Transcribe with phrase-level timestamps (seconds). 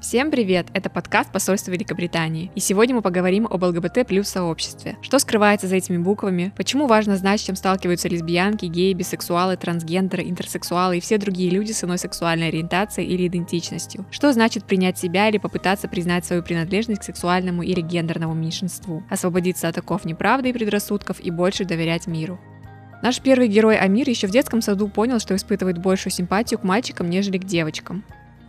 [0.00, 0.66] Всем привет!
[0.72, 2.50] Это подкаст посольства Великобритании.
[2.54, 4.96] И сегодня мы поговорим об ЛГБТ плюс сообществе.
[5.02, 6.54] Что скрывается за этими буквами?
[6.56, 11.72] Почему важно знать, с чем сталкиваются лесбиянки, геи, бисексуалы, трансгендеры, интерсексуалы и все другие люди
[11.72, 14.06] с иной сексуальной ориентацией или идентичностью?
[14.10, 19.02] Что значит принять себя или попытаться признать свою принадлежность к сексуальному или гендерному меньшинству?
[19.10, 22.40] Освободиться от оков неправды и предрассудков и больше доверять миру.
[23.02, 27.10] Наш первый герой Амир еще в детском саду понял, что испытывает большую симпатию к мальчикам,
[27.10, 28.02] нежели к девочкам.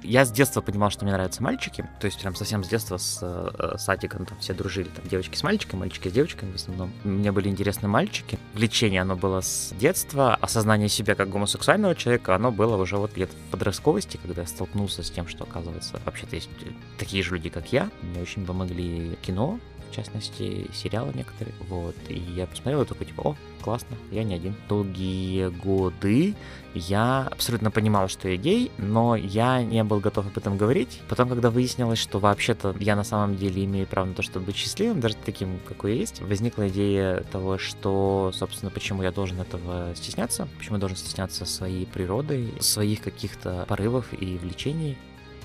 [0.03, 3.19] Я с детства понимал, что мне нравятся мальчики, то есть прям совсем с детства с
[3.21, 6.91] э, садиком там все дружили, там девочки с мальчиками, мальчики с девочками в основном.
[7.03, 8.39] Мне были интересны мальчики.
[8.53, 13.33] Влечение оно было с детства, осознание себя как гомосексуального человека, оно было уже вот где-то
[13.35, 16.49] в подростковости, когда я столкнулся с тем, что оказывается вообще-то есть
[16.97, 17.89] такие же люди, как я.
[18.01, 19.59] Мне очень помогли кино,
[19.91, 21.53] в частности, сериалы некоторые.
[21.67, 21.95] Вот.
[22.07, 24.55] И я посмотрел и такой, типа, о, классно, я не один.
[24.69, 26.35] Долгие годы
[26.73, 31.01] я абсолютно понимал, что я гей, но я не был готов об этом говорить.
[31.09, 34.55] Потом, когда выяснилось, что вообще-то я на самом деле имею право на то, чтобы быть
[34.55, 40.47] счастливым, даже таким, какой есть, возникла идея того, что, собственно, почему я должен этого стесняться,
[40.57, 44.97] почему я должен стесняться своей природой, своих каких-то порывов и влечений.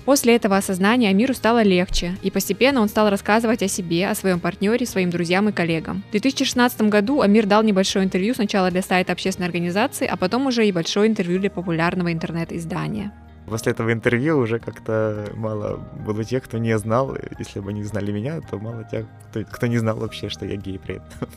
[0.07, 4.39] После этого осознания Амиру стало легче, и постепенно он стал рассказывать о себе, о своем
[4.39, 6.01] партнере, своим друзьям и коллегам.
[6.07, 10.65] В 2016 году Амир дал небольшое интервью сначала для сайта общественной организации, а потом уже
[10.65, 13.11] и большое интервью для популярного интернет-издания.
[13.47, 17.17] После этого интервью уже как-то мало было тех, кто не знал.
[17.37, 20.55] Если бы они знали меня, то мало тех, кто, кто не знал вообще, что я
[20.55, 21.27] гей при этом.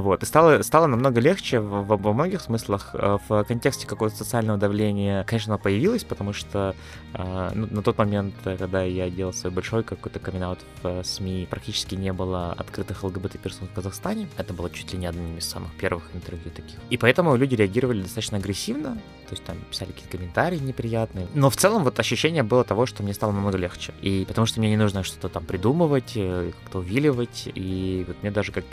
[0.00, 0.22] Вот.
[0.22, 2.90] И стало, стало намного легче в, во многих смыслах.
[2.94, 6.74] Э, в контексте какого-то социального давления, конечно, появилось, потому что
[7.12, 11.94] э, ну, на тот момент, когда я делал свой большой какой-то камин в СМИ, практически
[11.94, 14.28] не было открытых ЛГБТ-персон в Казахстане.
[14.36, 16.76] Это было чуть ли не одним из самых первых интервью таких.
[16.90, 18.94] И поэтому люди реагировали достаточно агрессивно,
[19.28, 21.28] то есть там писали какие-то комментарии неприятные.
[21.34, 23.94] Но в целом вот ощущение было того, что мне стало намного легче.
[24.02, 28.30] И потому что мне не нужно что-то там придумывать, э, как-то увиливать, и вот мне
[28.30, 28.64] даже как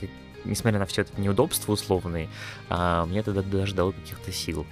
[0.45, 2.30] несмотря на все это неудобства условные,
[2.70, 4.65] а, мне это даже дало каких-то сил.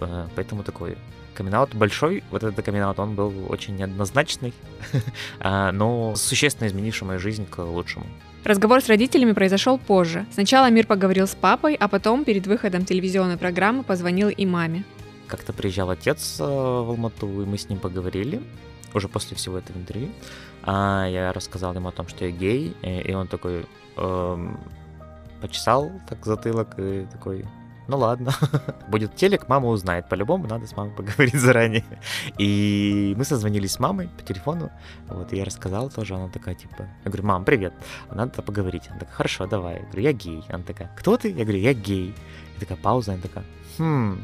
[0.00, 0.96] А, поэтому такой
[1.34, 4.52] камин большой, вот этот камин он был очень неоднозначный,
[5.40, 8.06] а, но существенно изменивший мою жизнь к лучшему.
[8.44, 10.26] Разговор с родителями произошел позже.
[10.32, 14.84] Сначала Мир поговорил с папой, а потом перед выходом телевизионной программы позвонил и маме.
[15.26, 18.40] Как-то приезжал отец э, в Алмату, и мы с ним поговорили
[18.94, 20.08] уже после всего этого интервью.
[20.66, 23.66] Я рассказал ему о том, что я гей, и он такой,
[23.96, 24.58] эм,
[25.40, 27.44] почесал так затылок и такой,
[27.88, 28.32] ну ладно,
[28.88, 31.84] будет телек, мама узнает, по-любому надо с мамой поговорить заранее.
[32.36, 34.70] И мы созвонились с мамой по телефону,
[35.08, 37.72] вот, и я рассказал тоже, она такая, типа, я говорю, мам, привет,
[38.10, 38.84] надо поговорить.
[38.88, 39.76] Она такая, хорошо, давай.
[39.76, 40.44] Я говорю, я гей.
[40.48, 41.30] Она такая, кто ты?
[41.30, 42.14] Я говорю, я гей.
[42.56, 43.44] И такая пауза, она такая,
[43.78, 44.22] хм,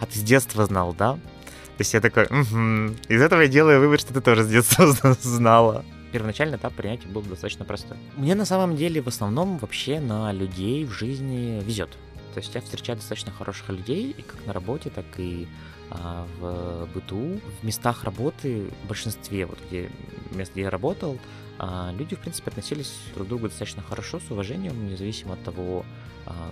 [0.00, 1.14] а ты с детства знал, да?
[1.14, 2.94] То есть я такой, угу.
[3.08, 4.86] Из этого я делаю вывод, что ты тоже с детства
[5.22, 7.96] знала первоначальный этап принятия был достаточно простой.
[8.16, 11.90] Мне на самом деле в основном вообще на людей в жизни везет.
[12.34, 15.48] То есть я встречаю достаточно хороших людей, и как на работе, так и
[15.90, 17.40] а, в быту.
[17.60, 19.90] В местах работы, в большинстве, вот где
[20.30, 21.18] мест, где я работал,
[21.58, 25.84] а, люди, в принципе, относились друг к другу достаточно хорошо, с уважением, независимо от того,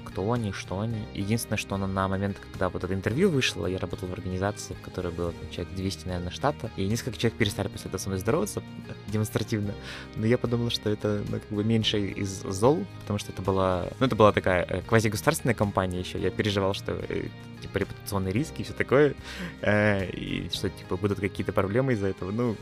[0.05, 1.07] кто они, что они.
[1.15, 4.81] Единственное, что на, на момент, когда вот это интервью вышло, я работал в организации, в
[4.81, 8.19] которой было там, человек 200, наверное, штата, и несколько человек перестали после этого со мной
[8.19, 8.63] здороваться
[9.09, 9.75] демонстративно,
[10.17, 13.89] но я подумал, что это ну, как бы меньше из зол, потому что это была,
[14.01, 17.29] ну, это была такая э, квазигосударственная компания еще, я переживал, что э,
[17.61, 19.15] типа репутационные риски и все такое,
[19.61, 22.57] э, и что типа будут какие-то проблемы из-за этого, ну,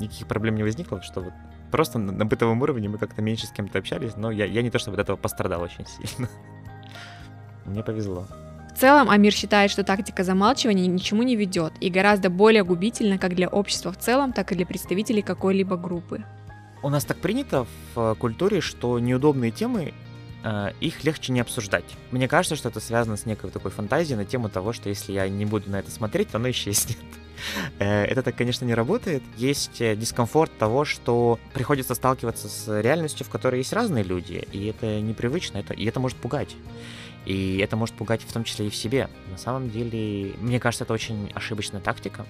[0.00, 1.32] никаких проблем не возникло, что вот
[1.70, 4.70] просто на, на бытовом уровне мы как-то меньше с кем-то общались, но я, я не
[4.70, 6.28] то чтобы от этого пострадал очень сильно.
[7.66, 8.26] Мне повезло.
[8.74, 13.34] В целом, Амир считает, что тактика замалчивания ничему не ведет и гораздо более губительна как
[13.34, 16.24] для общества в целом, так и для представителей какой-либо группы.
[16.82, 19.94] У нас так принято в культуре, что неудобные темы
[20.44, 21.86] э, их легче не обсуждать.
[22.10, 25.26] Мне кажется, что это связано с некой такой фантазией на тему того, что если я
[25.28, 26.98] не буду на это смотреть, то оно исчезнет.
[27.78, 29.22] Э, это так, конечно, не работает.
[29.36, 34.66] Есть э, дискомфорт того, что приходится сталкиваться с реальностью, в которой есть разные люди, и
[34.66, 36.56] это непривычно, это, и это может пугать.
[37.24, 39.08] И это может пугать в том числе и в себе.
[39.30, 42.24] На самом деле, мне кажется, это очень ошибочная тактика,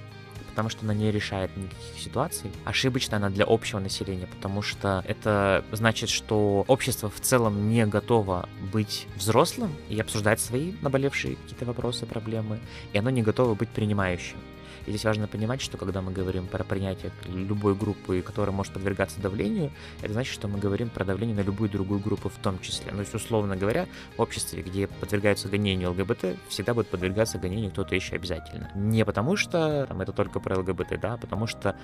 [0.49, 2.51] потому что она не решает никаких ситуаций.
[2.65, 8.49] Ошибочная она для общего населения, потому что это значит, что общество в целом не готово
[8.73, 12.59] быть взрослым и обсуждать свои наболевшие какие-то вопросы, проблемы,
[12.95, 14.39] и оно не готово быть принимающим.
[14.87, 19.21] И здесь важно понимать, что когда мы говорим про принятие любой группы, которая может подвергаться
[19.21, 22.87] давлению, это значит, что мы говорим про давление на любую другую группу в том числе.
[22.91, 23.87] Ну, то есть, условно говоря,
[24.17, 28.71] в обществе, где подвергаются гонению ЛГБТ, всегда будет подвергаться гонению кто-то еще обязательно.
[28.75, 31.77] Не потому что там, это только про ЛГБТ, да, а потому что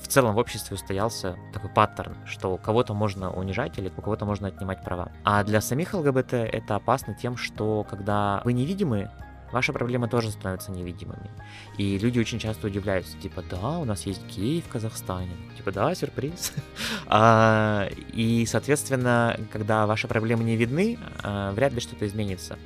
[0.00, 4.48] в целом в обществе устоялся такой паттерн, что кого-то можно унижать или у кого-то можно
[4.48, 5.10] отнимать права.
[5.24, 9.10] А для самих ЛГБТ это опасно тем, что когда вы невидимы,
[9.54, 11.30] ваши проблемы тоже становятся невидимыми.
[11.78, 15.30] И люди очень часто удивляются, типа, да, у нас есть геи в Казахстане.
[15.56, 16.52] Типа, да, сюрприз.
[17.06, 22.58] а, и, соответственно, когда ваши проблемы не видны, а, вряд ли что-то изменится.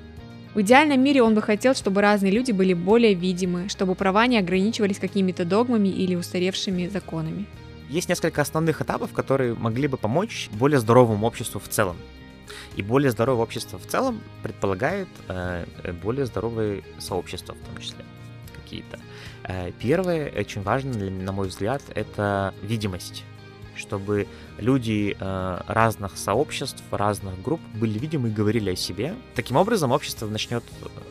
[0.54, 4.38] В идеальном мире он бы хотел, чтобы разные люди были более видимы, чтобы права не
[4.38, 7.46] ограничивались какими-то догмами или устаревшими законами.
[7.90, 11.96] Есть несколько основных этапов, которые могли бы помочь более здоровому обществу в целом.
[12.76, 15.64] И более здоровое общество в целом предполагает э,
[16.02, 18.04] более здоровые сообщества в том числе
[18.54, 18.98] какие-то.
[19.44, 23.24] Э, первое, очень важно, на мой взгляд, это видимость
[23.78, 24.26] чтобы
[24.58, 29.14] люди э, разных сообществ, разных групп были видимы и говорили о себе.
[29.36, 30.64] Таким образом, общество начнет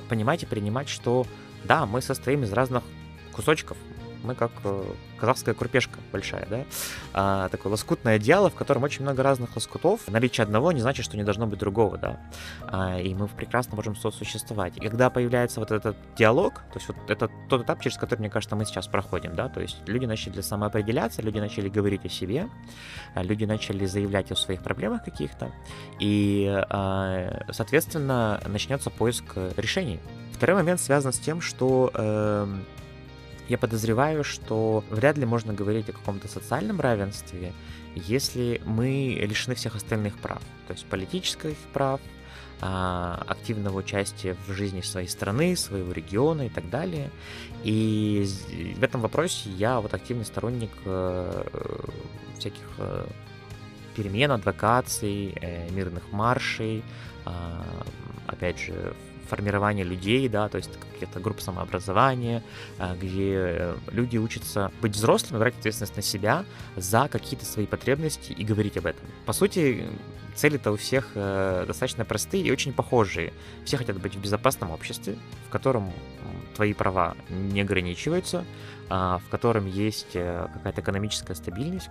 [0.09, 1.25] понимать и принимать, что
[1.63, 2.83] да, мы состоим из разных
[3.31, 3.77] кусочков,
[4.23, 4.83] мы как э,
[5.17, 6.65] казахская крупешка большая, да,
[7.13, 10.07] а, такое лоскутное одеяло, в котором очень много разных лоскутов.
[10.07, 12.19] Наличие одного не значит, что не должно быть другого, да,
[12.61, 14.77] а, и мы прекрасно можем сосуществовать.
[14.77, 18.29] И когда появляется вот этот диалог, то есть вот это тот этап, через который, мне
[18.29, 22.47] кажется, мы сейчас проходим, да, то есть люди начали самоопределяться, люди начали говорить о себе,
[23.15, 25.51] а, люди начали заявлять о своих проблемах каких-то,
[25.99, 29.23] и, а, соответственно, начнется поиск
[29.57, 29.99] решений.
[30.33, 32.47] Второй момент связан с тем, что э,
[33.49, 37.53] я подозреваю, что вряд ли можно говорить о каком-то социальном равенстве,
[37.95, 42.01] если мы лишены всех остальных прав, то есть политических прав,
[42.59, 47.11] а, активного участия в жизни своей страны, своего региона и так далее.
[47.63, 48.27] И
[48.77, 51.43] в этом вопросе я вот активный сторонник э,
[52.39, 53.05] всяких э,
[53.95, 56.83] перемен, адвокаций, э, мирных маршей,
[57.25, 57.63] а,
[58.25, 58.95] опять же,
[59.27, 62.43] формирование людей, да, то есть какие-то группы самообразования,
[62.77, 66.45] а, где э, люди учатся быть взрослыми, брать ответственность на себя
[66.75, 69.05] за какие-то свои потребности и говорить об этом.
[69.25, 69.85] По сути,
[70.35, 73.33] цели-то у всех э, достаточно простые и очень похожие.
[73.65, 75.15] Все хотят быть в безопасном обществе,
[75.47, 75.91] в котором
[76.55, 78.43] твои права не ограничиваются,
[78.89, 81.87] а, в котором есть э, какая-то экономическая стабильность,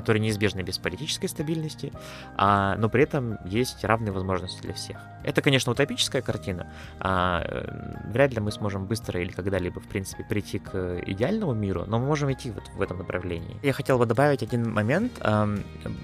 [0.00, 1.92] которая неизбежна без политической стабильности,
[2.36, 4.96] а, но при этом есть равные возможности для всех.
[5.22, 6.66] Это, конечно, утопическая картина.
[6.98, 11.84] А, э, вряд ли мы сможем быстро или когда-либо, в принципе, прийти к идеальному миру,
[11.86, 13.58] но мы можем идти вот в этом направлении.
[13.62, 15.12] Я хотел бы добавить один момент.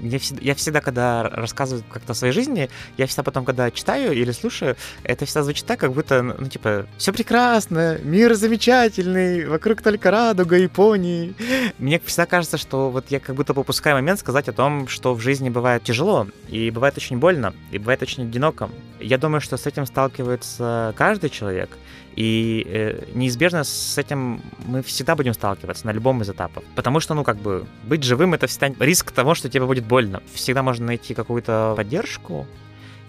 [0.00, 4.12] Я всегда, я всегда когда рассказываю как-то о своей жизни, я всегда потом, когда читаю
[4.12, 9.80] или слушаю, это всегда звучит так, как будто, ну, типа, все прекрасно, мир замечательный, вокруг
[9.80, 11.34] только радуга Японии.
[11.78, 15.20] Мне всегда кажется, что вот я как будто попускаю момент сказать о том, что в
[15.20, 18.70] жизни бывает тяжело, и бывает очень больно, и бывает очень одиноко.
[19.00, 21.70] Я думаю, что с этим сталкивается каждый человек,
[22.14, 26.64] и э, неизбежно с этим мы всегда будем сталкиваться на любом из этапов.
[26.74, 30.22] Потому что, ну, как бы, быть живым— это всегда риск того, что тебе будет больно.
[30.32, 32.46] Всегда можно найти какую-то поддержку,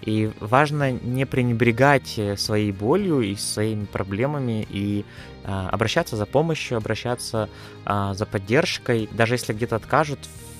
[0.02, 5.04] и важно не пренебрегать э, своей болью и своими проблемами и
[5.44, 7.48] а, обращаться за помощью, обращаться
[7.84, 9.08] а, за поддержкой.
[9.12, 10.18] Даже если где-то откажут,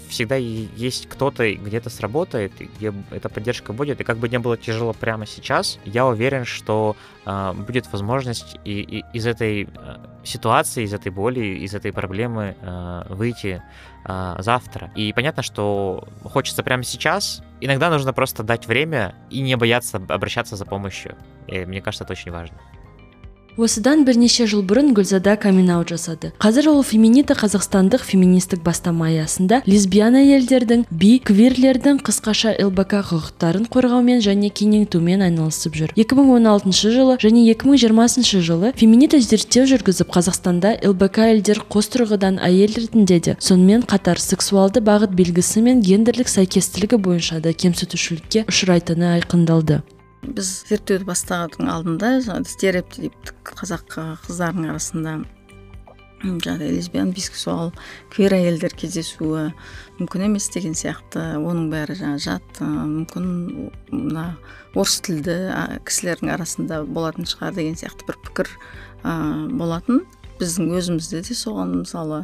[0.09, 4.01] всегда есть кто-то где-то сработает, где эта поддержка будет.
[4.01, 8.81] И как бы не было тяжело прямо сейчас, я уверен, что э, будет возможность и,
[8.81, 9.69] и из этой э,
[10.25, 13.63] ситуации, из этой боли, из этой проблемы э, выйти
[14.05, 14.91] э, завтра.
[14.95, 17.43] И понятно, что хочется прямо сейчас.
[17.61, 21.17] Иногда нужно просто дать время и не бояться обращаться за помощью.
[21.47, 22.59] И мне кажется, это очень важно.
[23.59, 26.31] Осыдан бірнеше жыл бұрын гүлзада coming out жасады.
[26.39, 34.23] Қазір ол феминита қазақстандық феминистік бастама аясында лесбиян әйелдердің би квирлердің қысқаша лбк құқықтарын қорғаумен
[34.23, 35.93] және кеңейтумен айналысып жүр.
[35.99, 43.19] 2016 жылы және 2020 жылы феминита зерттеу жүргізіп қазақстанда лбк әйелдер қос тұрғыдан әйел ретінде
[43.19, 49.83] де сонымен қатар сексуалды бағыт белгісі мен гендерлік сәйкестілігі бойынша да кемсітушілікке ұшырайтыны айқындалды.
[50.23, 52.19] Біз зерттеуді бастаудың алдында.
[52.47, 55.19] Стереотиптік қазақ қыздарының арасында
[56.19, 57.71] жаңағыдай лесбиян бисексуал
[58.11, 59.53] квир әйелдер кездесуі
[60.01, 61.39] мүмкін емес деген сияқты.
[61.39, 63.29] Оның бәрі жаңағы жат мүмкін
[63.93, 64.27] мына
[64.75, 65.39] орыс тілді
[65.87, 68.55] кісілердің арасында болатын шығар деген сияқты бір пікір
[69.55, 70.03] болатын.
[70.39, 72.23] Біздің өзімізде де соған мысалы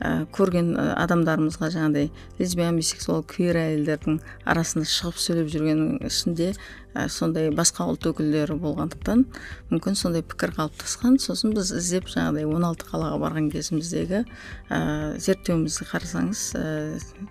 [0.00, 4.18] ә, көрген адамдарымызға жаңағыдай лесбиян бисексуал квир әйелдердің
[4.48, 9.24] арасында шығып сөйлеп жүргеннің ішінде ә, сондай басқа ұлт өкілдері болғандықтан
[9.72, 11.18] мүмкін сондай пікір қалыптасқан.
[11.22, 14.80] Сосын біз іздеп жаңағыдай 16 қалаға барған кезіміздегі ә,
[15.20, 16.66] зерттеуімізді қарасаңыз ә,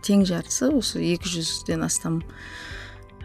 [0.06, 2.24] тең жартысы осы 200-ден астам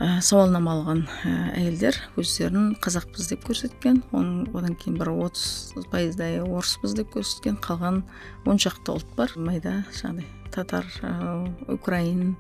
[0.01, 6.41] ә, сауалнама алған ә, әйелдер өздерін қазақпыз деп көрсеткен оның одан кейін бір отыз пайыздай
[6.41, 8.03] орыспыз деп көрсеткен қалған
[8.49, 9.37] он шақты ұлт бар.
[9.37, 11.13] Майда жаңағыдай татар ә,
[11.71, 12.35] украин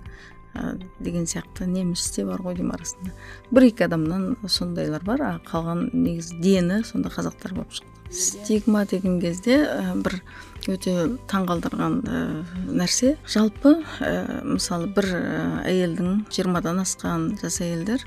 [0.54, 3.14] ә, деген сияқты неміс те бар ғой деймін арасында.
[3.50, 7.96] Бір екі адамнан сондайлар бар а қалған негізі дені сонда қазақтар болып шықты.
[8.10, 10.20] Стигма деген кезде ә, бір
[10.66, 10.94] өте
[11.30, 12.22] таңғалдырған ә,
[12.66, 13.16] нәрсе.
[13.30, 15.24] Жалпы ә, мысалы бір ә,
[15.70, 18.04] әйелдің жиырмадан асқан жас әйелдер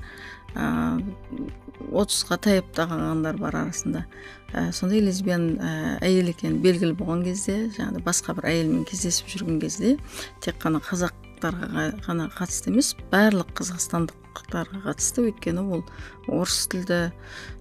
[0.56, 1.00] ә,
[1.94, 4.06] отызға таяп та қалғандар бар арасында.
[4.54, 5.74] Ә, сондай лесбиян ә,
[6.04, 9.96] әйел екені белгілі болған кезде жаңағыдай басқа бір әйелмен кездесіп жүрген кезде
[10.44, 10.84] тек қана
[11.44, 15.26] қазақтарға ғана қатысты емес барлық қазақстандықтарға қатысты.
[15.28, 15.84] Өйткені ол
[16.32, 17.12] орыс тілді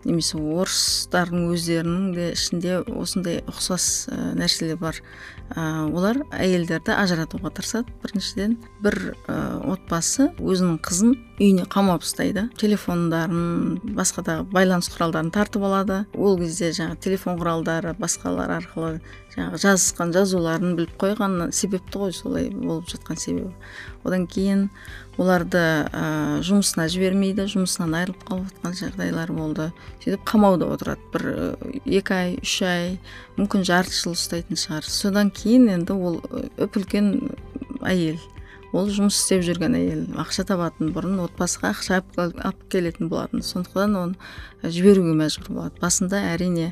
[0.04, 4.06] немесе орыстардың өздерінің де ішінде осындай ұқсас
[4.38, 5.00] нәрселер бар.
[5.52, 7.90] Ә, олар әйелдерді ажыратуға тырысады.
[8.04, 12.46] Біріншіден бір ә, отбасы өзінің қызын үйіне қамап ұстайды.
[12.62, 16.04] Телефондарын басқа да байланыс құралдарын тартып алады.
[16.14, 22.50] Ол кезде жаңағы телефон құралдары басқалар арқылы жаңағы жазысқан жазуларын біліп қойған себепті ғой солай
[22.52, 23.52] болып жатқан себебі.
[24.04, 24.66] Одан кейін
[25.16, 29.70] оларды ә, жұмысына жібермейді жұмысынан айырылып қалып жатқан жағдайлар болды.
[30.04, 31.26] Сөйтіп қамауда отырады бір
[31.86, 32.98] екі ай үш ай
[33.38, 34.88] мүмкін жарты жыл ұстайтын шығар.
[34.88, 36.20] Содан кейін енді ол
[36.60, 37.14] үп үлкен
[37.88, 38.20] әйел.
[38.72, 40.04] Ол жұмыс істеп жүрген әйел.
[40.16, 43.44] Ақша табатын бұрын отбасыға ақша алып келетін болатын.
[43.44, 44.30] Сондықтан оны
[44.64, 45.76] жіберуге мәжбүр болады.
[45.82, 46.70] Басында әрине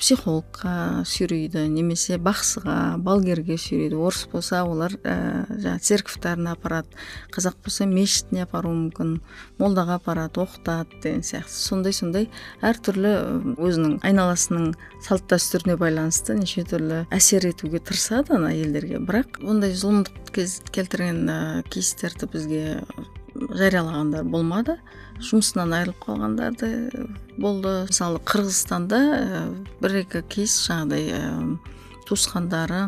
[0.00, 3.98] психологқа сүйрейді немесе бақсыға балгерге сүйрейді.
[4.00, 6.96] Орыс болса олар ә, жаңағы церковьтарына апарады
[7.34, 9.18] қазақ болса мешітіне апаруы мүмкін
[9.60, 11.52] молдаға апарады оқытады деген сияқты.
[11.52, 12.30] Сондай сондай
[12.64, 13.14] әртүрлі
[13.60, 14.72] өзінің айналасының
[15.04, 20.32] салт дәстүріне байланысты неше түрлі әсер етуге тырысады ана әйелдерге бірақ ондай зұлымдық
[20.72, 22.64] келтірген ә, кейстерді бізге
[23.48, 24.76] жариялағандар болмады.
[25.20, 26.70] Жұмысынан айырылып қалғандар да
[27.36, 27.74] болды.
[27.88, 29.00] Мысалы қырғызстанда
[29.80, 31.58] бір екі кейс жаңағыдай
[32.08, 32.80] туысқандары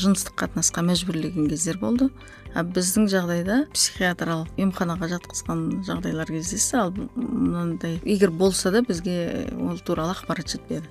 [0.00, 2.08] жыныстық қатынасқа мәжбүрлеген кездер болды.
[2.54, 6.80] А біздің жағдайда психиатрлық емханаға жатқызған жағдайлар кездесті.
[6.80, 10.88] Ал мынандай егер болса да бізге ол туралы ақпарат жетпеді.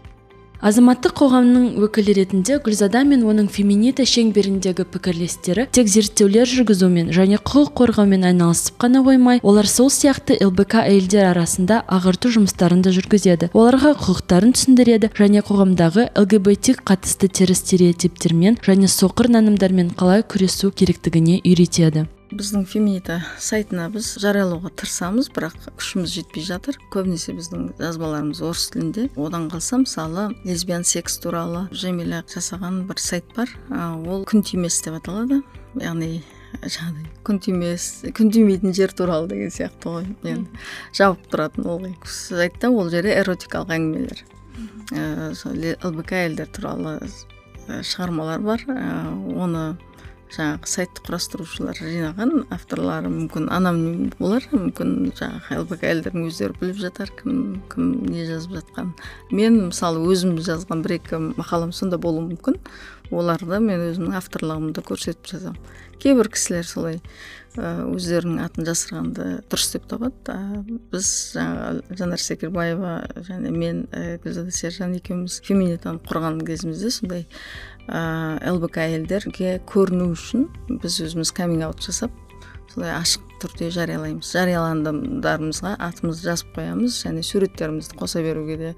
[0.59, 7.71] Азаматтық қоғамның өкілі ретінде гүлзада мен оның феминита шеңберіндегі пікірлестері тек зерттеулер жүргізумен және құқық
[7.79, 13.53] қорғаумен айналысып қана қоймай олар сол сияқты лбк әйелдер арасында ағарту жұмыстарын да жүргізеді.
[13.55, 21.39] Оларға құқықтарын түсіндіреді және қоғамдағы лгбт қатысты теріс стереотиптермен және соқыр нанымдармен қалай күресу керектігіне
[21.45, 22.09] үйретеді.
[22.29, 26.77] Біздің феминита сайтына біз жариялауға тырысамыз бірақ күшіміз жетпей жатыр.
[26.93, 29.07] Көбінесе біздің жазбаларымыз орыс тілінде.
[29.17, 33.49] Одан қалса мысалы лесбиян секс туралы жамиля жасаған бір сайт бар.
[33.69, 35.41] Ол күн тимес деп аталады.
[35.81, 36.21] Яғни
[36.61, 40.07] жаңағыдай күн тимес күн тимейтін жер туралы деген сияқты ғой.
[40.23, 40.61] Енді
[40.97, 44.23] жабып тұратын ылғи сайтта ол жерде эротикалық әңгімелер.
[44.93, 46.97] Ыыы лбк әйелдер туралы
[47.69, 48.65] шығармалар бар.
[48.69, 49.77] Оны
[50.33, 57.11] жаңағы сайтты құрастырушылар жинаған авторлары мүмкін аноним болар мүмкін жаңағы лбк әйелдердің өздері біліп жатар
[57.17, 58.93] кім кім не жазып жатқанын.
[59.33, 62.59] Мен мысалы өзім жазған бір екі мақалам сонда болуы мүмкін.
[63.09, 65.69] Оларды мен өзімнің авторлығымды көрсетіп жазамын.
[65.99, 66.99] Кейбір кісілер солай
[67.57, 70.35] өздерінің атын жасырғанды дұрыс деп табады.
[70.93, 72.93] Біз жаңағы жанар секербаева
[73.25, 73.81] және мен
[74.23, 77.25] гүлзада сержан екеуміз феминитаны құрған кезімізде сондай
[77.89, 82.13] ә, лбк әйелдерге көріну үшін біз өзіміз каминг аут жасап
[82.69, 84.29] солай ашық түрде жариялаймыз.
[84.35, 88.71] Жарияланымдарымызға атымызды жазып қоямыз және суреттерімізді қоса беруге де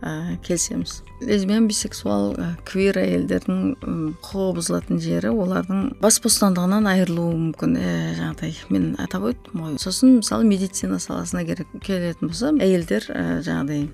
[0.00, 1.02] ә, келісеміз.
[1.20, 3.76] Лесбиян бисексуал ә, квир әйелдердің
[4.24, 7.76] құқығы бұзылатын жері олардың бас бостандығынан айырылуы мүмкін.
[7.76, 9.78] Ә, жаңағыдай мен атап өттім ғой.
[9.84, 13.86] Сосын мысалы медицина саласына келетін болсам әйелдер ә, жаңағыдай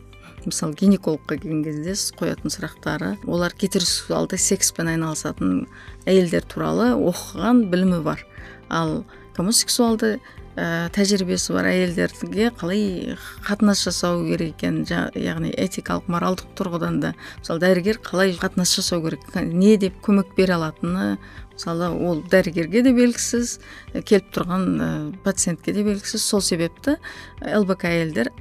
[0.49, 5.67] мысалы гинекологқа келген кезде сіз қоятын сұрақтары олар гетеросексуалды секспен айналысатын
[6.07, 8.25] әйелдер туралы оқыған білімі бар.
[8.69, 9.03] Ал
[9.37, 10.19] гомосексуалды
[10.57, 14.85] ә, тәжірибесі бар әйелдерге қалай қатынас жасау керек екенін
[15.17, 17.15] яғни этикалық моралдық тұрғыдан да.
[17.41, 19.25] Мысалы дәрігер қалай қатынас жасау керек?
[19.35, 21.19] Не деп көмек бере алатыны
[21.55, 23.59] мысалы ол дәрігерге де белгісіз
[23.95, 24.89] келіп тұрған ә,
[25.25, 26.25] пациентке де белгісіз.
[26.25, 26.97] Сол себепті
[27.43, 28.33] лбк әйелдер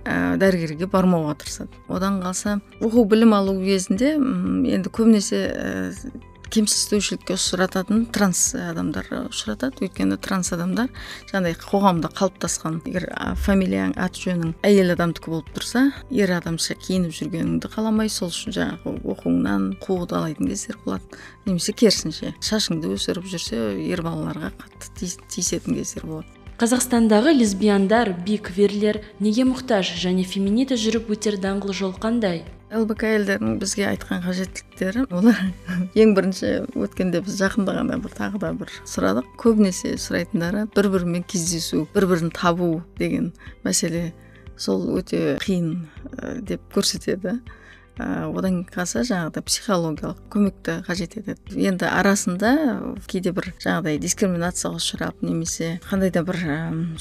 [0.42, 1.84] дәрігерге бармауға тырысады.
[1.92, 5.44] Одан қалса оқу білім алу кезінде енді көбінесе
[6.52, 9.86] кемсітушілікке ұшырататын транс адамдар ұшыратады.
[9.86, 10.90] Өйткені транс адамдар
[11.30, 13.08] жаңағыдай қоғамда қалыптасқан егер
[13.46, 18.98] фамилияң аты жөнің әйел адамдікі болып тұрса ер адамша киініп жүргеніңді қаламай сол үшін жаңағы
[19.16, 21.24] оқуыңнан қуғалайтын кездер болады.
[21.48, 26.41] Немесе керісінше шашыңды өсіріп жүрсе ер балаларға қатты тиісетін кездер болады.
[26.62, 32.44] Қазақстандағы лесбияндар би квирлер неге мұқтаж және феминита жүріп өтер даңғыл жол қандай?
[32.70, 35.40] лбк әйелдерінің бізге айтқан қажеттіліктері олар
[36.04, 39.32] ең бірінші өткенде біз жақында ғана бір тағы да бір сұрадық.
[39.42, 42.70] Көбінесе сұрайтындары бір бірімен кездесу бір бірін табу
[43.02, 43.32] деген
[43.66, 44.12] мәселе
[44.54, 45.74] сол өте қиын
[46.46, 47.40] деп көрсетеді.
[48.00, 51.58] Одан қалса жаңағыдай психологиялық көмекті қажет етеді.
[51.68, 52.54] Енді арасында
[53.12, 56.40] кейде бір жаңағыдай дискриминацияға ұшырап немесе қандай да бір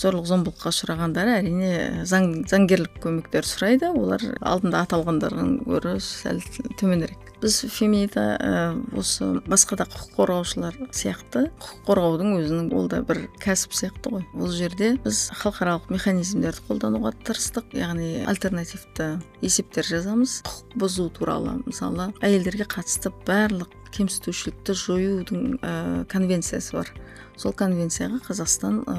[0.00, 3.92] зорлық зомбылыққа ұшырағандары әрине заң заңгерлік көмектер сұрайды.
[3.94, 6.42] Олар алдында аталғандардың гөрі сәл
[6.80, 8.52] төменірек біз феминита ә,
[8.98, 14.26] осы басқа да құқық қорғаушылар сияқты құқық қорғаудың өзінің ол да бір кәсіп сияқты ғой.
[14.36, 20.40] Ол жерде біз халықаралық механизмдерді қолдануға тырыстық яғни альтернативті есептер жазамыз.
[20.46, 25.72] Құқық бұзу туралы мысалы әйелдерге қатысты барлық кемсітушілікті жоюдың ә,
[26.10, 26.92] конвенциясы бар.
[27.40, 28.96] Сол конвенцияға қазақстан ә,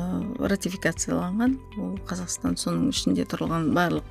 [0.51, 1.57] ратификацияланған.
[1.77, 4.07] Ол қазақстан соның ішінде тұрған барлық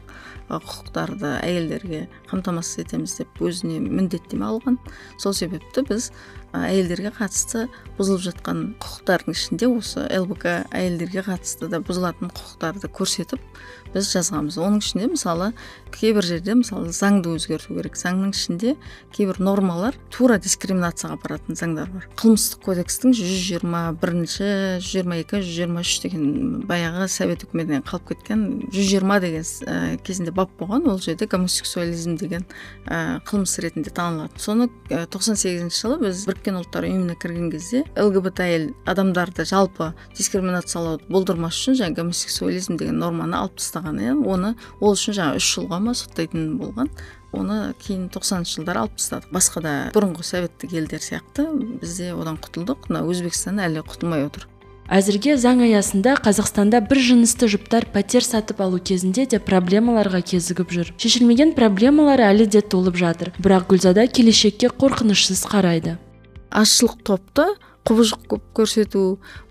[0.50, 4.78] құқықтарды әйелдерге қамтамасыз етеміз деп өзіне міндеттеме алған.
[5.18, 6.10] Сол себепті біз
[6.56, 7.66] әйелдерге қатысты
[7.98, 13.38] бұзылып жатқан құқықтардың ішінде осы лбк әйелдерге қатысты да бұзылатын құқықтарды көрсетіп
[13.94, 14.58] біз жазғанбыз.
[14.58, 15.52] Оның ішінде мысалы
[15.94, 17.96] кейбір жерде мысалы заңды өзгерту керек.
[17.98, 18.74] Заңның ішінде
[19.14, 22.06] кейбір нормалар тура дискриминацияға апаратын заңдар бар.
[22.20, 24.48] Қылмыстық кодекстің жүз жиырма бірінші
[24.80, 26.26] жүз жиырма екі жүз жиырма үш деген
[26.68, 32.16] баяғы совет үкіметінен қалып кеткен жүз жиырма деген ә, кезінде бап болған ол жерде гомосексуализм
[32.20, 32.46] деген
[32.86, 34.38] ә, қылмыс ретінде танылады.
[34.40, 41.08] Соны тоқсан сегізінші жылы біз біріккен ұлттар ұйымына кірген кезде лгбт әйел адамдарды жалпы дискриминациялауды
[41.10, 45.79] болдырмас үшін жаңағы гомосексуализм деген норманы алып тастаған иә оны ол үшін жаңағы үш жылға
[45.80, 46.90] ма соттайтын болған.
[47.32, 49.32] Оны кейін тоқсаныншы жылдары алып тастадық.
[49.34, 51.48] Басқа да бұрынғы советтік елдер сияқты
[51.80, 52.90] бізде одан құтылдық.
[52.90, 54.48] Мына өзбекстан әлі құтылмай отыр.
[54.90, 60.90] Әзірге заң аясында қазақстанда бір жынысты жұптар пәтер сатып алу кезінде де проблемаларға кезігіп жүр.
[60.98, 63.30] Шешілмеген проблемалар әлі де толып жатыр.
[63.38, 65.94] Бірақ гүлзада келешекке қорқынышсыз қарайды.
[66.50, 67.46] Азшылық топты
[67.90, 69.02] құбыжық көрсету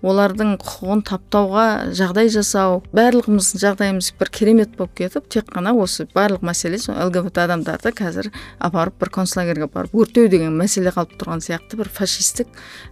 [0.02, 1.66] олардың құқығын таптауға
[2.00, 7.38] жағдай жасау барлығымыздың жағдайымыз бір керемет болып кетіп тек қана осы барлық мәселе сол лгбт
[7.44, 8.32] адамдарды қазір
[8.64, 12.48] апарып бір концлагерьге апарып өртеу деген мәселе қалып тұрған сияқты бір фашистік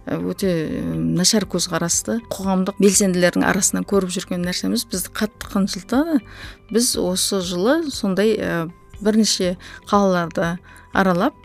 [0.06, 0.52] өте
[0.92, 6.20] нашар көзқарасты қоғамдық белсенділердің арасынан көріп жүрген нәрсеміз бізді қатты қынжылтады.
[6.72, 8.36] Біз осы жылы сондай
[9.00, 9.56] бірнеше
[9.88, 10.56] қалаларды
[10.92, 11.36] аралап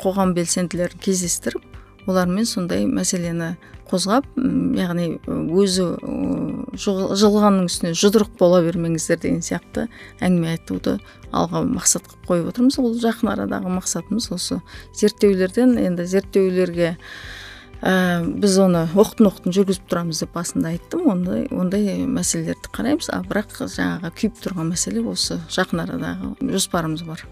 [0.00, 1.77] қоғам белсенділерін кездестіріп
[2.08, 3.54] олармен сондай мәселені
[3.88, 4.26] қозғап
[4.76, 5.86] яғни өзі
[6.78, 9.86] жылғанның үстіне жұдырық бола бермеңіздер деген сияқты
[10.20, 10.98] әңгіме айтуды
[11.32, 12.78] алға мақсат қылып қойып отырмыз.
[12.82, 14.60] Ол жақын арадағы мақсатымыз осы
[14.98, 16.94] зерттеулерден енді зерттеулерге
[17.80, 21.08] ә, біз оны оқтын оқтын жүргізіп тұрамыз деп басында айттым.
[21.08, 23.10] Ондай ондай мәселелерді қараймыз.
[23.14, 27.24] А бірақ жаңағы күйіп тұрған мәселе осы жақын арадағы жоспарымыз бар.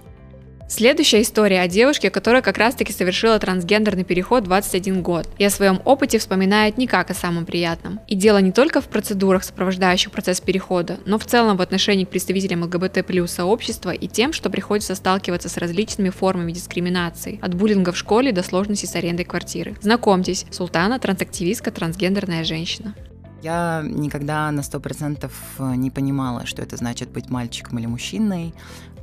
[0.68, 5.80] Следующая история о девушке, которая как раз-таки совершила трансгендерный переход 21 год и о своем
[5.84, 8.00] опыте вспоминает не как о самом приятном.
[8.08, 12.08] И дело не только в процедурах, сопровождающих процесс перехода, но в целом в отношении к
[12.08, 17.92] представителям ЛГБТ плюс сообщества и тем, что приходится сталкиваться с различными формами дискриминации, от буллинга
[17.92, 19.76] в школе до сложностей с арендой квартиры.
[19.80, 22.96] Знакомьтесь, Султана– трансактивистка, трансгендерная женщина.
[23.40, 28.52] Я никогда на сто процентов не понимала, что это значит быть мальчиком или мужчиной.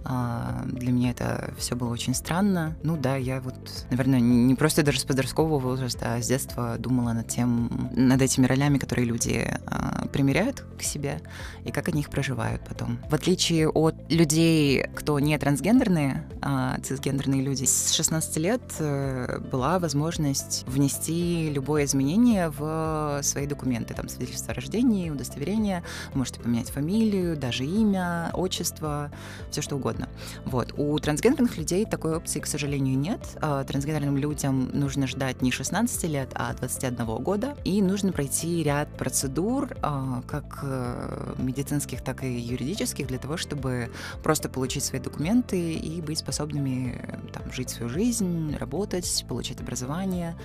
[0.05, 2.75] А, для меня это все было очень странно.
[2.83, 3.55] Ну да, я вот,
[3.89, 8.45] наверное, не просто даже с подросткового возраста, а с детства думала над тем, над этими
[8.45, 11.21] ролями, которые люди а, примеряют к себе
[11.63, 12.99] и как они их проживают потом.
[13.09, 19.79] В отличие от людей, кто не трансгендерные, а цисгендерные люди, с 16 лет э, была
[19.79, 27.37] возможность внести любое изменение в свои документы, там свидетельство о рождении, удостоверение, можете поменять фамилию,
[27.37, 29.11] даже имя, отчество,
[29.49, 30.09] все что угодно угодно.
[30.45, 30.73] Вот.
[30.77, 33.19] У трансгендерных людей такой опции, к сожалению, нет.
[33.41, 37.55] А, трансгендерным людям нужно ждать не 16 лет, а 21 года.
[37.63, 43.89] И нужно пройти ряд процедур, а, как э, медицинских, так и юридических, для того, чтобы
[44.23, 50.35] просто получить свои документы и быть способными там, жить свою жизнь, работать, получить образование,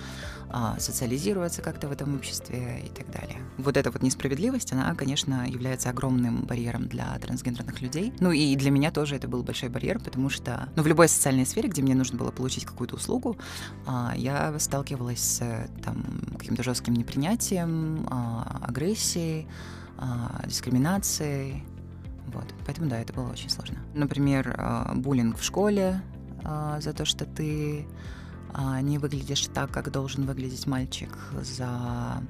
[0.51, 3.37] а, социализироваться как-то в этом обществе и так далее.
[3.57, 8.13] Вот эта вот несправедливость, она, конечно, является огромным барьером для трансгендерных людей.
[8.19, 11.07] Ну и для меня тоже это был был большой барьер, потому что ну, в любой
[11.07, 13.37] социальной сфере, где мне нужно было получить какую-то услугу,
[13.85, 16.03] а, я сталкивалась с там,
[16.37, 19.47] каким-то жестким непринятием, а, агрессией,
[19.97, 21.63] а, дискриминацией.
[22.27, 22.53] Вот.
[22.65, 23.79] Поэтому да, это было очень сложно.
[23.93, 26.01] Например, буллинг в школе
[26.43, 27.87] за то, что ты
[28.81, 31.09] не выглядишь так, как должен выглядеть мальчик,
[31.41, 32.21] за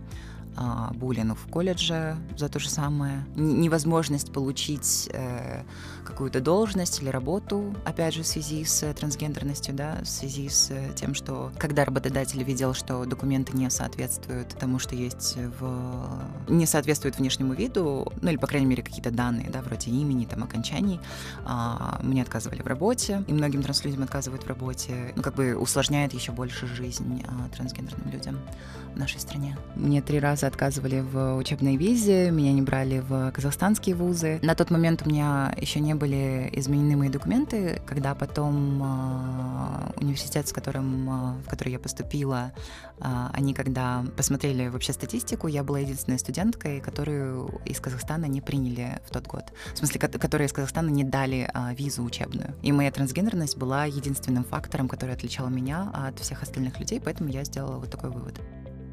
[0.94, 5.64] буллинг в колледже за то же самое, невозможность получить э,
[6.04, 11.14] какую-то должность или работу, опять же, в связи с трансгендерностью, да, в связи с тем,
[11.14, 16.22] что когда работодатель видел, что документы не соответствуют тому, что есть в...
[16.50, 20.44] не соответствуют внешнему виду, ну или, по крайней мере, какие-то данные, да, вроде имени, там,
[20.44, 21.00] окончаний,
[21.46, 26.14] а, мне отказывали в работе, и многим транслюдям отказывают в работе, ну, как бы усложняет
[26.14, 28.40] еще больше жизнь а, трансгендерным людям
[28.94, 29.58] в нашей стране.
[29.76, 34.40] Мне три раза отказывали в учебной визе, меня не брали в казахстанские вузы.
[34.42, 40.48] На тот момент у меня еще не были изменены мои документы, когда потом э, университет,
[40.48, 42.52] с которым, э, в который я поступила,
[43.00, 49.00] э, они когда посмотрели вообще статистику, я была единственной студенткой, которую из Казахстана не приняли
[49.08, 49.46] в тот год.
[49.74, 52.54] В смысле, которой из Казахстана не дали э, визу учебную.
[52.62, 57.44] И моя трансгендерность была единственным фактором, который отличал меня от всех остальных людей, поэтому я
[57.44, 58.40] сделала вот такой вывод.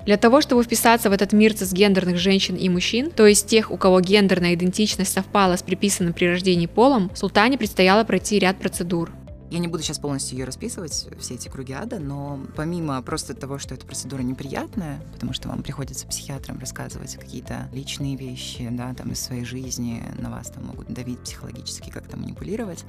[0.07, 3.77] Для того, чтобы вписаться в этот мир цисгендерных женщин и мужчин, то есть тех, у
[3.77, 9.11] кого гендерная идентичность совпала с приписанным при рождении полом, Султане предстояло пройти ряд процедур.
[9.51, 13.59] Я не буду сейчас полностью ее расписывать, все эти круги ада, но помимо просто того,
[13.59, 19.11] что эта процедура неприятная, потому что вам приходится психиатрам рассказывать какие-то личные вещи, да, там
[19.11, 22.85] из своей жизни, на вас там могут давить психологически, как-то манипулировать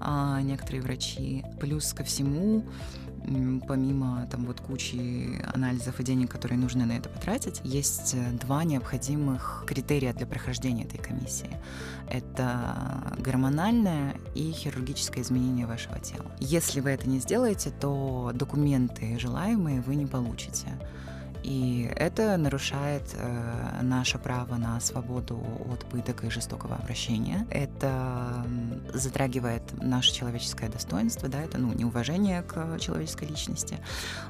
[0.00, 1.44] а, некоторые врачи.
[1.60, 2.64] Плюс ко всему
[3.66, 8.64] помимо там вот кучи анализов и денег, которые нужно на это потратить, есть э, два
[8.64, 11.50] необходимых критерия для прохождения этой комиссии.
[12.10, 16.30] Это гормональное и хирургическое изменение вашего тела.
[16.40, 20.66] Если вы это не сделаете, то документы желаемые вы не получите.
[21.42, 27.46] И это нарушает э, наше право на свободу от пыток и жестокого обращения.
[27.50, 28.44] Это
[28.92, 33.78] затрагивает наше человеческое достоинство, да, это ну, неуважение к человеческой личности.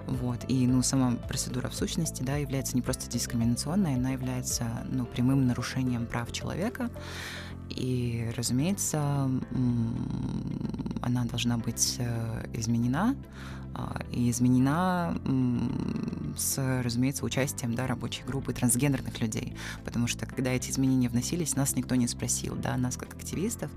[0.07, 0.45] Вот.
[0.49, 5.47] И ну, сама процедура в сущности да, является не просто дискриминационной, она является ну, прямым
[5.47, 6.91] нарушением прав человека.
[7.71, 9.31] И, разумеется,
[11.03, 13.15] она должна быть э, изменена,
[14.13, 15.15] и изменена
[16.37, 19.55] с, разумеется, участием да, рабочей группы трансгендерных людей.
[19.85, 23.71] Потому что, когда эти изменения вносились, нас никто не спросил, да, нас как активистов,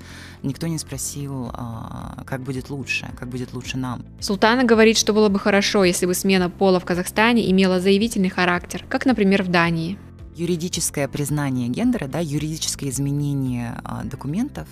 [0.43, 4.04] никто не спросил, а, как будет лучше, как будет лучше нам.
[4.19, 8.86] Султана говорит, что было бы хорошо, если бы смена пола в Казахстане имела заявительный характер,
[8.89, 9.97] как, например, в Дании
[10.36, 14.67] юридическое признание гендера, да, юридическое изменение а, документов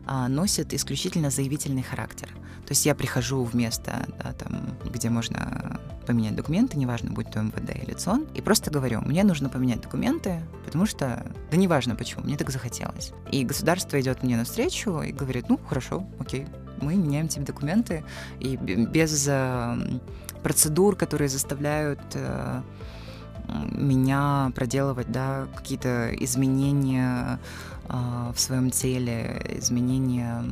[0.27, 2.29] носит исключительно заявительный характер.
[2.65, 7.41] То есть я прихожу в место, да, там, где можно поменять документы, неважно, будь то
[7.41, 12.23] МВД или ЦОН, и просто говорю, мне нужно поменять документы, потому что, да неважно почему,
[12.23, 13.11] мне так захотелось.
[13.31, 16.47] И государство идет мне навстречу и говорит, ну, хорошо, окей,
[16.81, 18.03] мы меняем тебе документы,
[18.39, 19.99] и без э,
[20.43, 22.61] процедур, которые заставляют э,
[23.71, 27.39] меня проделывать, да, какие-то изменения а,
[27.91, 30.43] в своем теле, изменения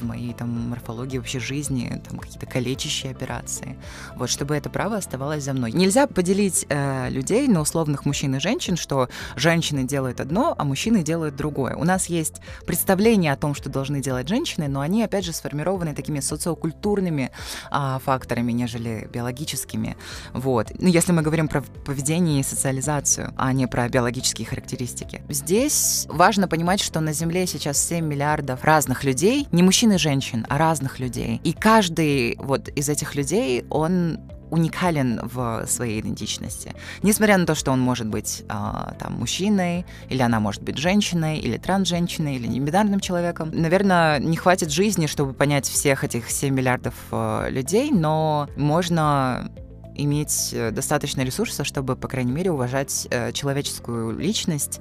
[0.00, 3.76] в моей там морфологии вообще жизни, там какие-то калечащие операции.
[4.16, 5.72] Вот, чтобы это право оставалось за мной.
[5.72, 11.02] Нельзя поделить э, людей на условных мужчин и женщин, что женщины делают одно, а мужчины
[11.02, 11.74] делают другое.
[11.76, 15.94] У нас есть представление о том, что должны делать женщины, но они, опять же, сформированы
[15.94, 17.30] такими социокультурными
[17.70, 19.96] э, факторами, нежели биологическими.
[20.32, 20.70] Вот.
[20.78, 25.22] Ну, если мы говорим про поведение и социализацию, а не про биологические характеристики.
[25.28, 30.46] Здесь важно понимать, что на Земле сейчас 7 миллиардов разных людей, не мужчин и женщин,
[30.48, 31.40] а разных людей.
[31.42, 34.18] И каждый вот из этих людей, он
[34.50, 36.74] уникален в своей идентичности.
[37.02, 38.52] Несмотря на то, что он может быть э,
[38.98, 43.50] там мужчиной, или она может быть женщиной, или трансженщиной, или небинарным человеком.
[43.52, 49.50] Наверное, не хватит жизни, чтобы понять всех этих 7 миллиардов э, людей, но можно
[49.94, 54.80] иметь э, достаточно ресурсов, чтобы, по крайней мере, уважать э, человеческую личность,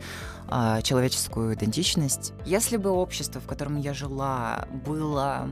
[0.49, 2.33] э, человеческую идентичность.
[2.45, 5.49] Если бы общество, в котором я жила, было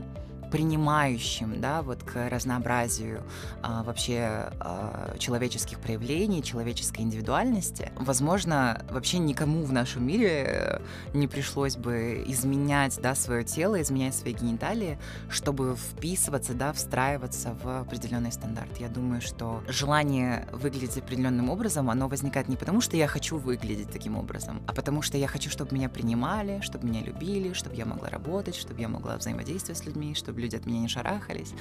[0.52, 3.22] принимающим, да, вот к разнообразию
[3.62, 10.82] а, вообще а, человеческих проявлений, человеческой индивидуальности, возможно, вообще никому в нашем мире
[11.14, 14.98] не пришлось бы изменять, да, свое тело, изменять свои гениталии,
[15.30, 18.76] чтобы вписываться, да, встраиваться в определенный стандарт.
[18.78, 23.90] Я думаю, что желание выглядеть определенным образом, оно возникает не потому, что я хочу выглядеть
[23.90, 27.86] таким образом, а потому что я хочу, чтобы меня принимали, чтобы меня любили, чтобы я
[27.86, 31.54] могла работать, чтобы я могла взаимодействовать с людьми, чтобы люди от меня не шарахались.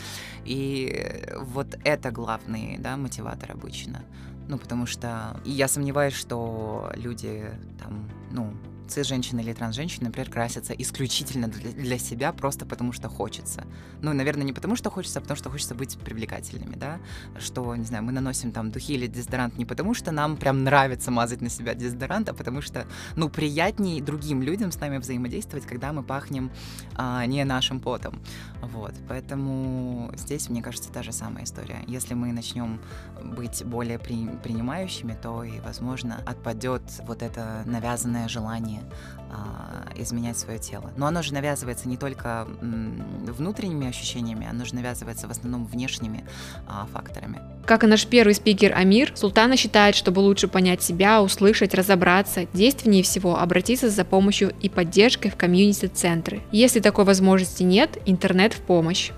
[0.46, 4.04] И вот это главный да, мотиватор обычно.
[4.48, 7.46] Ну, потому что я сомневаюсь, что люди
[7.80, 8.54] там, ну,
[8.92, 13.66] цис-женщины или транс-женщины, например, красятся исключительно для, для себя, просто потому что хочется.
[14.02, 17.00] Ну, наверное, не потому что хочется, а потому что хочется быть привлекательными, да,
[17.40, 21.12] что, не знаю, мы наносим там духи или дезодорант не потому, что нам прям нравится
[21.12, 25.94] мазать на себя дезодорант, а потому что, ну, приятнее другим людям с нами взаимодействовать, когда
[25.94, 26.52] мы пахнем
[26.96, 28.22] а, не нашим потом.
[28.62, 31.84] Вот, поэтому здесь, мне кажется, та же самая история.
[31.88, 32.82] Если мы начнем
[33.24, 38.81] быть более при, принимающими, то и, возможно, отпадет вот это навязанное желание
[39.30, 40.92] а, изменять свое тело.
[40.98, 46.26] Но оно же навязывается не только внутренними ощущениями, оно же навязывается в основном внешними
[46.68, 47.40] а, факторами.
[47.66, 53.04] Как и наш первый спикер Амир, Султана считает, чтобы лучше понять себя, услышать, разобраться, действеннее
[53.04, 56.42] всего обратиться за помощью и поддержкой в комьюнити-центры.
[56.52, 59.12] Если такой возможности нет, интернет в помощь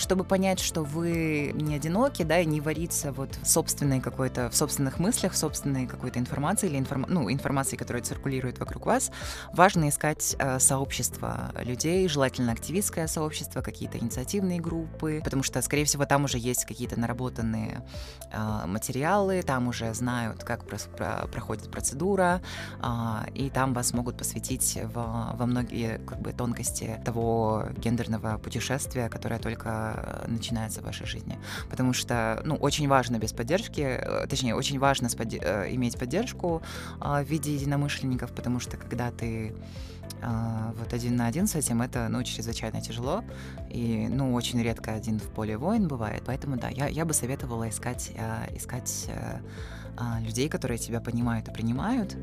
[0.00, 4.56] чтобы понять, что вы не одиноки, да, и не вариться вот в собственной какой-то, в
[4.56, 7.06] собственных мыслях, в собственной какой-то информации или информ...
[7.08, 9.10] ну, информации, которая циркулирует вокруг вас,
[9.52, 16.06] важно искать э, сообщество людей, желательно активистское сообщество, какие-то инициативные группы, потому что, скорее всего,
[16.06, 17.82] там уже есть какие-то наработанные
[18.32, 22.40] э, материалы, там уже знают, как про про проходит процедура,
[22.82, 29.08] э, и там вас могут посвятить во, во многие как бы тонкости того гендерного путешествия,
[29.08, 31.38] которое только Э, начинается в вашей жизни.
[31.68, 36.62] Потому что, ну, очень важно без поддержки, э, точнее, очень важно э, иметь поддержку
[37.00, 39.54] в виде единомышленников, потому что когда ты
[40.76, 43.24] вот один на один с этим, это, ну, чрезвычайно тяжело,
[43.70, 47.68] и, ну, очень редко один в поле воин бывает, поэтому, да, я, я бы советовала
[47.68, 48.12] искать,
[48.54, 49.08] искать
[50.20, 52.16] людей, которые тебя понимают и принимают,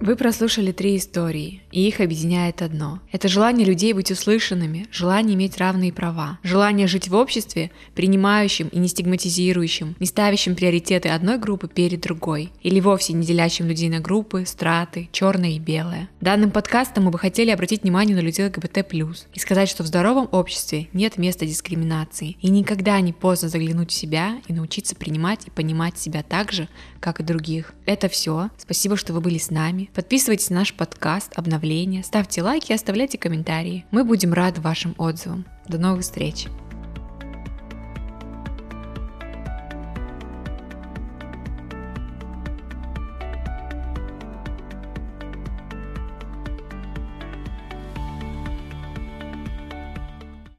[0.00, 3.00] вы прослушали три истории, и их объединяет одно.
[3.10, 8.78] Это желание людей быть услышанными, желание иметь равные права, желание жить в обществе, принимающим и
[8.78, 14.00] не стигматизирующим, не ставящим приоритеты одной группы перед другой, или вовсе не делящим людей на
[14.00, 16.08] группы, страты, черное и белое.
[16.20, 18.84] Данным подкастом мы бы хотели обратить внимание на людей ЛГБТ+,
[19.32, 23.94] и сказать, что в здоровом обществе нет места дискриминации, и никогда не поздно заглянуть в
[23.94, 26.68] себя и научиться принимать и понимать себя так же,
[27.00, 27.72] как и других.
[27.86, 28.50] Это все.
[28.58, 29.50] Спасибо, что вы были с
[29.92, 33.84] Подписывайтесь на наш подкаст, обновления, ставьте лайки оставляйте комментарии.
[33.90, 35.44] Мы будем рады вашим отзывам.
[35.68, 36.46] До новых встреч!